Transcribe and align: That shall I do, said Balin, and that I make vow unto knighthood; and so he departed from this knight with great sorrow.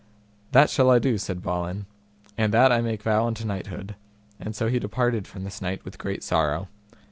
That 0.51 0.71
shall 0.71 0.89
I 0.89 0.97
do, 0.97 1.19
said 1.19 1.43
Balin, 1.43 1.85
and 2.35 2.51
that 2.51 2.71
I 2.71 2.81
make 2.81 3.03
vow 3.03 3.27
unto 3.27 3.45
knighthood; 3.45 3.93
and 4.39 4.55
so 4.55 4.67
he 4.67 4.79
departed 4.79 5.27
from 5.27 5.43
this 5.43 5.61
knight 5.61 5.85
with 5.85 5.99
great 5.99 6.23
sorrow. 6.23 6.69